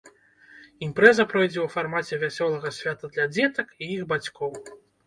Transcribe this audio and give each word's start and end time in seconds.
Імпрэза 0.87 1.25
пройдзе 1.35 1.61
ў 1.65 1.67
фармаце 1.75 2.15
вясёлага 2.27 2.75
свята 2.81 3.05
для 3.15 3.31
дзетак 3.39 3.67
і 3.83 3.95
іх 3.99 4.03
бацькоў. 4.17 4.53